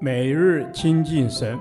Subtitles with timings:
[0.00, 1.58] 每日亲近神，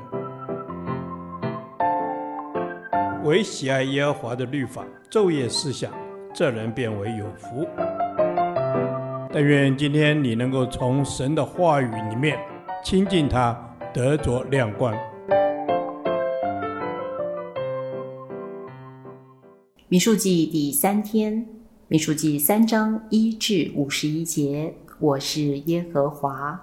[3.23, 5.91] 唯喜爱耶和华的律法，昼夜思想，
[6.33, 7.65] 这人便为有福。
[9.31, 12.37] 但愿今天你能够从神的话语里面
[12.83, 13.57] 亲近他，
[13.93, 14.93] 得着亮光。
[19.87, 21.45] 民数记第三天，
[21.87, 26.59] 民数记三章一至五十一节，我是耶和华。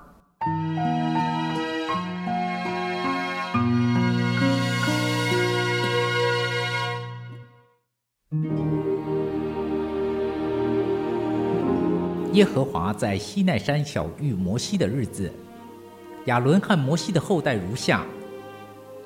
[12.33, 15.33] 耶和华在西奈山晓諭摩西的日子，
[16.27, 18.07] 亚伦和摩西的后代如下：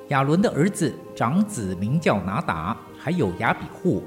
[0.08, 4.02] 亚伦的儿子长子名叫拿达，还有亚比户、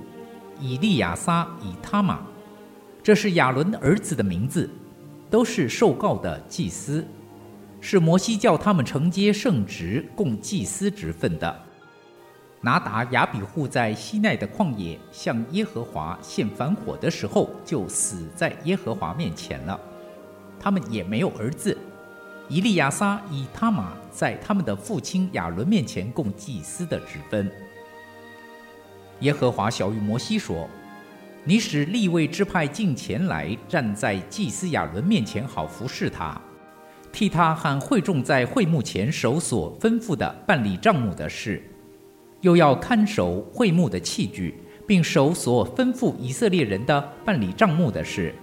[0.62, 2.20] 以利亚撒、以他玛，
[3.02, 4.70] 这是亚伦的儿子的名字。
[5.30, 7.06] 都是受告的祭司，
[7.82, 11.64] 是摩西叫他们承接圣职，供祭司职分的。
[12.62, 19.80] 拿达、亚比户在西奈的旷野向耶和华献燔火的时候，就死在耶和华面前了。
[20.60, 21.78] 他们也没有儿子。
[22.50, 27.52] 以利亚撒、以他玛在他们的父亲亚伦面前供祭司的职分。
[29.20, 30.68] 耶和华晓諭摩西说。
[31.44, 36.38] 你使利未支派近前来，站在祭司亚伦面前，好服侍他，
[37.14, 41.64] 替他和会众在会幕前守所吩咐的办理账目的事，
[42.42, 48.34] 又要看守会幕的器具，并守所吩咐以色列人的办理账目的事。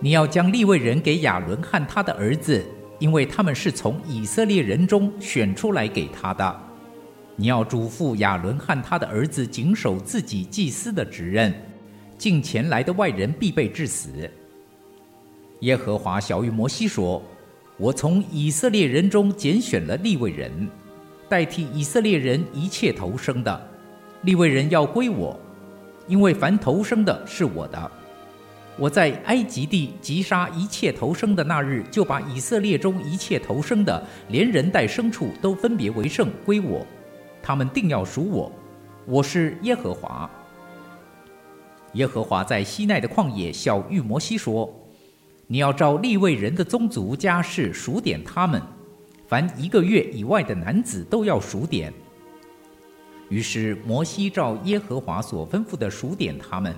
[0.00, 2.64] 你要将立位人给亚伦和他的儿子，
[2.98, 6.60] 因为他们是从以色列人中选出来给他的。
[7.36, 11.52] 你要嘱咐亚伦和他的儿子，谨守自己祭司的职任。
[12.16, 14.30] 近前来的外人必被致死。
[15.60, 17.22] 耶和华晓諭摩西说
[17.76, 20.68] ：“我从以色列人中拣选了立位人，
[21.28, 23.68] 代替以色列人一切投生的，
[24.22, 25.38] 利未人要归我，
[26.06, 27.90] 因为凡投生的是我的。
[28.76, 36.84] 我在埃及地击杀一切投生的那日，就把以色列中一切投生的，连人带牲畜都分别为圣归我，
[37.40, 38.50] 他们定要属我。
[39.06, 40.28] 我是耶和华。”
[41.94, 44.68] 耶和华在西奈的旷野晓諭摩西说
[45.46, 48.60] ：“你要照利未人的宗族家世数点他们，
[49.26, 51.92] 凡一个月以外的男子都要数点。”
[53.30, 56.74] 于是摩西照耶和华所吩咐的数点他们。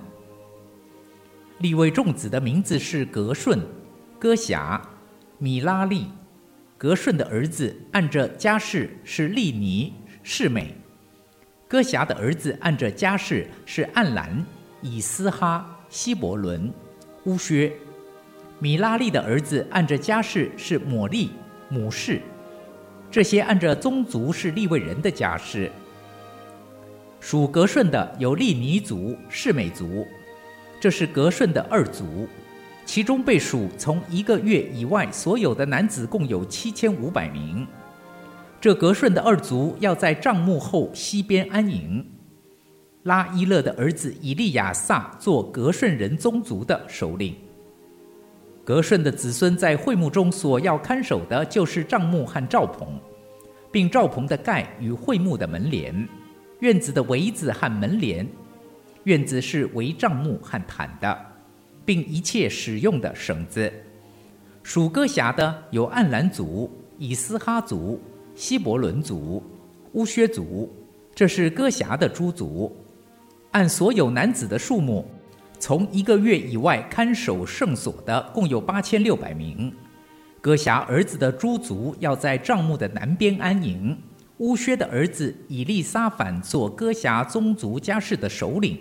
[1.59, 3.59] 立位众子的名字是革顺、
[4.17, 4.81] 哥辖、
[5.37, 6.07] 米拉利。
[6.77, 9.91] 革顺的儿子按着家室是利尼、
[10.21, 10.67] 示美；
[11.67, 14.45] 哥辖的儿子按着家室是暗兰。
[14.83, 16.71] 以斯哈、希伯伦、
[17.25, 17.73] 乌薛，
[18.59, 21.31] 米拉利的儿子按着家室是抹利、
[21.67, 22.21] 母氏，
[23.09, 25.71] 这些按着宗族是利未人的家室。
[27.19, 30.05] 属格顺的有利尼族、示每族，
[30.79, 32.27] 这是格顺的二族，
[32.85, 37.65] 其中被数从一个月以外所有的男子共有七千五百名。
[38.61, 42.05] 这格顺的二族要在帐幕后西边安营。
[43.03, 47.35] 拉伊勒的儿子以利亚撒做格顺人宗族的首领。
[48.67, 52.85] 格顺的子孙在会幕中所要看守的，就是帐幕和帐篷，
[53.71, 56.05] 并帐篷的盖与会幕的门帘，
[56.59, 58.27] 院子的围子和门帘，
[59.05, 61.17] 院子是围帐幕和毯的，
[61.85, 63.71] 并一切使用的绳子。
[64.63, 67.97] 属歌辖的有暗兰族、以斯哈族、
[68.35, 69.41] 希伯伦族、
[69.93, 70.69] 乌薛族，
[71.15, 72.75] 这是歌辖的诸族。
[73.51, 75.09] 按所有男子的数目，
[75.59, 79.73] 从一个月以外看守圣所的共有八千六百名。
[80.39, 83.97] 哥辖儿子的诸族要在帐幕的南边安营。
[84.37, 88.77] 乌薛的儿子以利撒反做哥辖宗族家室的首领。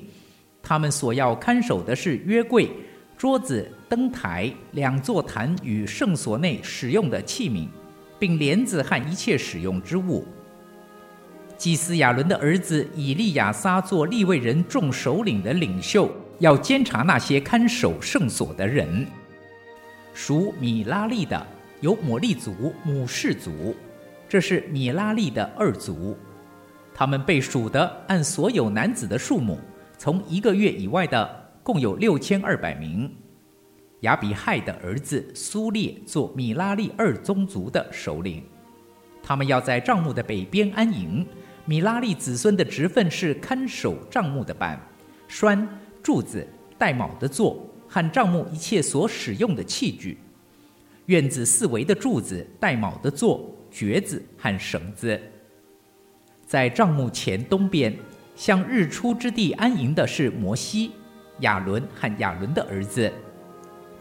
[0.62, 2.70] 他们所要看守的是约柜、
[3.16, 7.66] 桌子、灯台、两座坛与圣所内使用的器皿，
[8.19, 10.26] 并帘子和一切使用之物。
[11.56, 19.06] 祭司亚伦的儿子以利亚撒做利未人众首领的领袖，要监察那些看守圣所的人。
[20.12, 21.47] 属米拉利的
[21.81, 23.75] 有抹利族、母氏族，
[24.29, 26.17] 这是米拉利的二族。
[26.94, 29.59] 他们被数的按所有男子的数目，
[29.99, 33.15] 从一个月以外的共有六千二百名。
[34.00, 38.43] 亚比亥的儿子苏列做米拉利二宗族的首领，
[39.23, 41.27] 他们要在帐幕的北边安营。
[41.65, 44.81] 米拉利子孙的职分是看守帐幕的板、
[45.29, 45.69] 栓、
[46.06, 46.47] 柱子、
[46.79, 50.17] 带卯的座和帐幕一切所使用的器具。
[51.06, 55.20] 院子四围的柱子、带卯的座、橛子和绳子。
[56.47, 57.93] 在帐幕前东边，
[58.37, 60.93] 向日出之地安营的是摩西、
[61.41, 63.12] 亚伦和亚伦的儿子，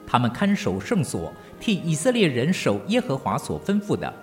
[0.05, 4.13] 他们看守圣所，替以色列人守耶和华所吩咐的。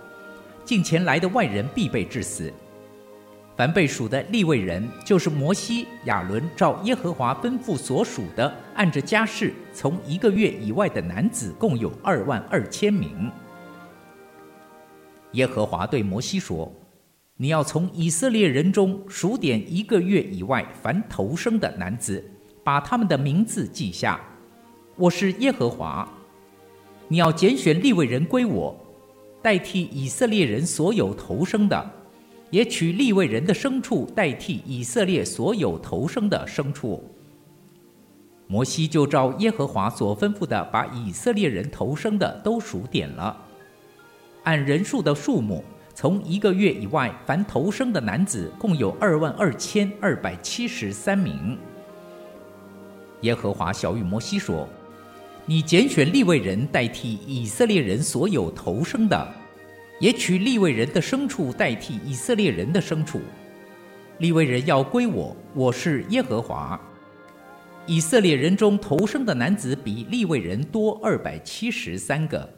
[0.64, 2.52] 近前来的外人必被致死。
[3.54, 13.30] 凡被数的立位人，就是摩西、亚伦照耶和华吩咐所属的，按着家世，从一个月以外的男子，共有二万二千名。
[15.32, 16.72] 耶和华对摩西说
[17.36, 22.24] ：“你要从以色列人中数点一个月以外凡头生的男子，
[22.64, 24.18] 把他们的名字记下。
[24.96, 26.08] 我是耶和华。
[27.06, 28.74] 你要拣选立位人归我，
[29.42, 31.90] 代替以色列人所有头生的。”
[32.52, 37.02] 也取利未人的牲畜代替以色列所有头生的牲畜。
[38.46, 43.34] 摩西就照耶和华所吩咐的，把以色列人头生的都数点了，
[44.42, 45.64] 按人数的数目，
[45.94, 51.56] 从一个月以外凡头生的男子共有二万二千二百七十三名。
[53.22, 54.68] 耶和华晓諭摩西说
[55.46, 59.34] ：“你拣选利未人代替以色列人所有头生的。”
[60.02, 63.20] 也取利未人的牲畜代替以色列人的牲畜，
[64.18, 66.80] 利未人要归我，我是耶和华。
[67.86, 72.52] 以色列人中头生的男子比利未人多二百七十三个，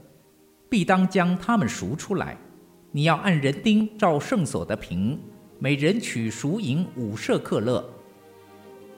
[0.71, 2.35] 必当将他们赎出来。
[2.91, 5.21] 你要按人丁照圣所的平，
[5.59, 7.87] 每人取赎银五舍客勒，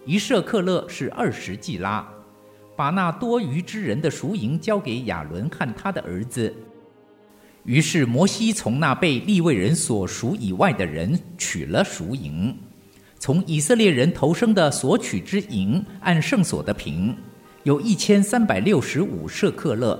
[0.04, 2.08] 一舍客勒是二十季拉。
[2.76, 6.54] 把那多余之人的赎银交给亚伦和他的儿子。
[7.66, 12.56] 于是摩西从那被利未人所赎以外的人取了赎银，
[13.18, 17.14] 从以色列人头生的所取之银，按圣所的平，
[17.64, 19.98] 有一千三百六十五舍客勒。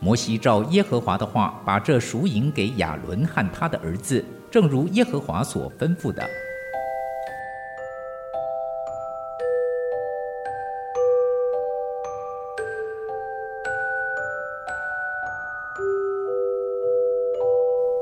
[0.00, 6.28] 摩西照耶和华的话，把这赎银给亚伦和他的儿子，正如耶和华所吩咐的。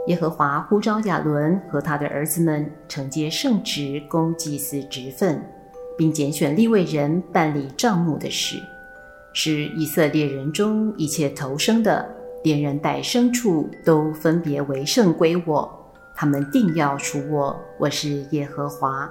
[0.08, 5.40] 耶和华呼召亚伦和他的儿子们承接圣职，供祭司职分，
[5.96, 8.56] 并拣选利未人办理账目的事，
[9.32, 12.04] 使以色列人中一切投生的，
[12.42, 15.70] 连人带牲畜都分别为圣归我。
[16.16, 19.08] 他们定要属我，我是耶和华。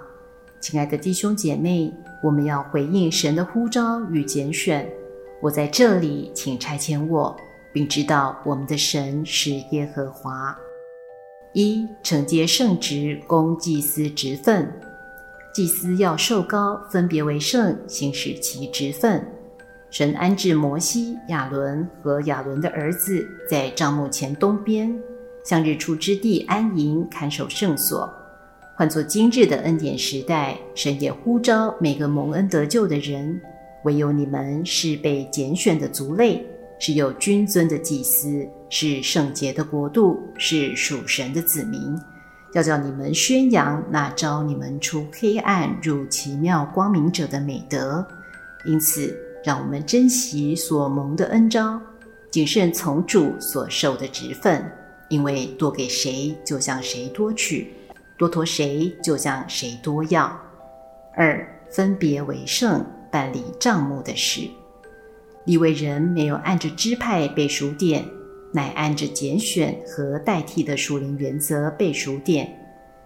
[0.59, 4.85] 亲爱的弟兄姐妹，我们要回应神的呼召与拣选。
[5.41, 7.33] 我在这里，请差遣我，
[7.71, 10.53] 并知道我们的神是耶和华。
[11.53, 14.71] 一承接圣职，供祭司职分。
[15.53, 19.21] 祭司要受膏，分别为圣，行使其职分。
[19.89, 24.97] 神安置摩西、亚伦和亚伦的儿子在帐幕前东边，
[25.43, 28.09] 向日出之地安营，看守圣所。
[28.77, 33.41] 换作今日的恩典时代，神也呼召每个蒙恩得救的人，
[33.83, 36.45] 唯有你们是被拣选的族类。
[36.83, 41.95] 是有君尊的祭司，是圣洁的国度，是属神的子民，
[42.53, 48.03] 要叫你们宣扬那招你们出黑暗入奇妙光明者的美德。
[48.65, 51.79] 因此，让我们珍惜所蒙的恩召，
[52.31, 54.65] 谨慎从主所受的职分，
[55.07, 57.67] 因为多给谁，就向谁多取；
[58.17, 60.35] 多托谁，就向谁多要。
[61.15, 64.49] 二，分别为圣，办理账目的事。
[65.45, 68.05] 利未人没有按着支派被数点，
[68.51, 72.47] 乃按着拣选和代替的属灵原则被数点，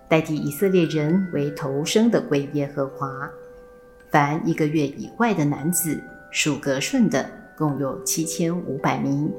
[0.10, 3.10] 代替以色列人为头生的归耶和华。
[4.12, 6.02] 凡一个月以外的男子，
[6.32, 9.32] 属革顺的，共有七千五百名，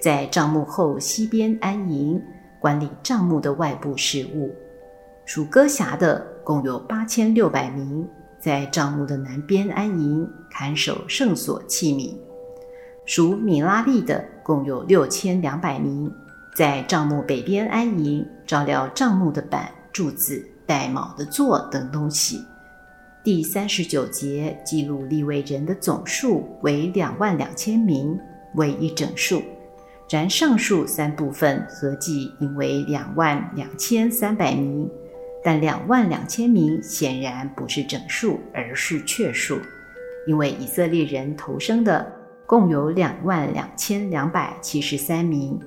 [0.00, 2.20] 在帐幕后西边安营，
[2.58, 4.50] 管理帐幕的外部事务；
[5.26, 12.16] 属哥辖的，共有八千六百名，在帐幕的南边安营，看守圣所器皿。
[13.08, 16.12] 属米拉利的共有六千两百名，
[16.54, 22.44] 在帐幕北边安营，照料帐幕的板、柱子、带铆的座等东西。
[23.24, 28.14] 第三十九节记录利未人的总数为两万两千名，
[28.56, 29.42] 为一整数。
[30.10, 34.86] 然上述三部分合计应为两万两千三百名，
[35.42, 39.58] 但两万两千名显然不是整数，而是确数，
[40.26, 42.17] 因为以色列人投生的。
[42.48, 45.60] 共有两万两千两百七十三名。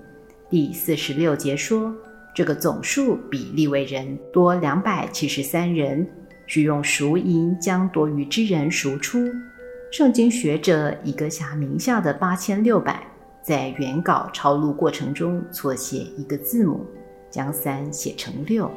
[0.50, 1.94] 第四十六节说，
[2.34, 6.10] 这个总数比利未人多两百七十三人，
[6.48, 9.20] 需用赎银将多余之人赎出。
[9.92, 13.06] 圣经学者以哥辖名下的八千六百，
[13.44, 16.84] 在原稿抄录过程中错写一个字母，
[17.30, 18.72] 将三写成六。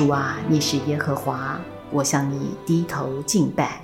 [0.00, 3.82] 主啊，你是耶和华，我向你低头敬拜。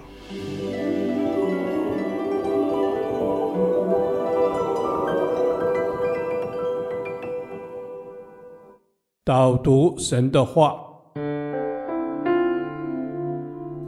[9.27, 10.75] 导读神的话，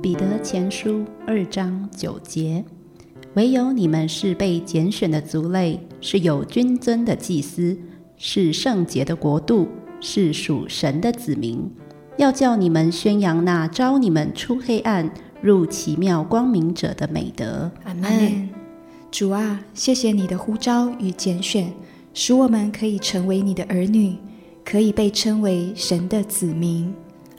[0.02, 2.62] 彼得前书二章九节：
[3.36, 7.74] 唯有你们是被拣选的族类，是有君尊的祭司，
[8.18, 9.66] 是圣洁的国度，
[9.98, 11.66] 是属神的子民。
[12.18, 15.08] 要叫你们宣扬那招你们出黑暗
[15.40, 17.70] 入奇妙光明者的美德。
[17.84, 18.48] 阿门。
[19.08, 21.72] 主啊，谢谢你的呼召与拣选，
[22.12, 24.16] 使我们可以成为你的儿女，
[24.64, 26.92] 可以被称为神的子民。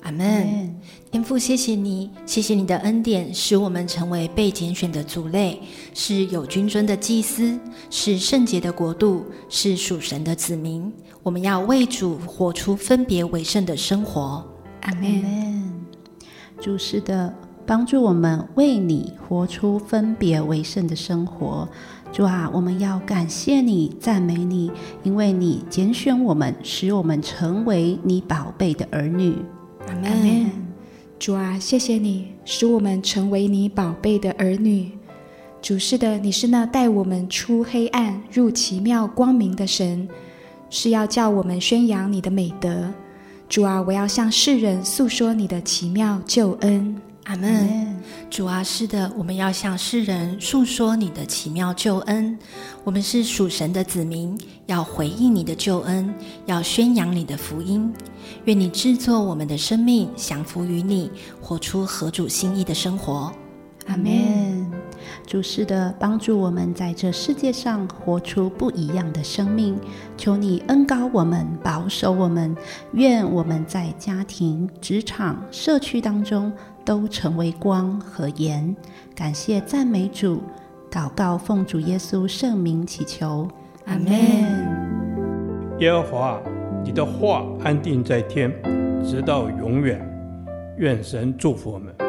[0.04, 0.74] 阿门。
[1.12, 5.62] 天父，谢谢你，谢谢你的恩典，使我们成为被拣选的族类，
[5.94, 7.60] 是有君尊的祭司，
[7.90, 10.90] 是圣洁的国度，是属神的子民。
[11.22, 14.49] 我们要为主活出分别为圣的生活。
[14.82, 15.72] 阿门。
[16.60, 17.34] 主是的，
[17.66, 21.68] 帮助我们为你活出分别为圣的生活。
[22.12, 24.72] 主啊，我们要感谢你，赞美你，
[25.04, 29.36] 因为你拣选我们，使我们成为你宝贝的儿女。
[29.88, 30.50] 阿门。
[31.20, 34.92] 主啊，谢谢你，使我们成为你宝贝的儿女。
[35.62, 40.08] 主是的，你是那带我们出黑暗入奇妙光明的神，
[40.70, 42.92] 是要叫我们宣扬你的美德。
[43.50, 46.96] 主啊，我要向世人诉说你的奇妙救恩。
[47.24, 48.00] 阿门。
[48.30, 52.38] 主啊，是的，我们要向世人诉说你的奇妙救恩。
[52.84, 56.14] 我们是属神的子民，要回应你的救恩，
[56.46, 57.92] 要宣扬你的福音。
[58.46, 61.10] 愿你制作我们的生命，降服于你，
[61.42, 63.34] 活出合主心意的生活。
[63.88, 64.49] 阿门。
[65.30, 69.78] 主是的，帮助我们在这世界上活出不一样的生命。
[70.18, 72.58] 求你恩高我们，保守我们。
[72.94, 76.52] 愿我们在家庭、职场、社区当中
[76.84, 78.76] 都成为光和盐。
[79.14, 80.42] 感谢赞美主，
[80.90, 83.48] 祷告奉主耶稣圣名祈求。
[83.86, 84.12] 阿门。
[85.78, 86.42] 耶和华，
[86.84, 88.52] 你的话安定在天，
[89.06, 90.04] 直到永远。
[90.78, 92.09] 愿神祝福我们。